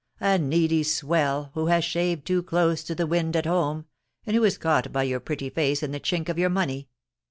A 0.19 0.39
needy 0.39 0.81
swell, 0.81 1.51
who 1.53 1.67
has 1.67 1.83
shaved 1.85 2.25
too 2.25 2.41
close 2.41 2.83
to 2.85 2.95
the 2.95 3.05
wind 3.05 3.35
at 3.35 3.45
home, 3.45 3.85
and 4.25 4.35
who 4.35 4.43
is 4.43 4.57
caught 4.57 4.91
by 4.91 5.03
your 5.03 5.19
pretty 5.19 5.51
face 5.51 5.83
and 5.83 5.93
the 5.93 5.99
chink 5.99 6.27
of 6.27 6.39
your 6.39 6.49
money. 6.49 6.89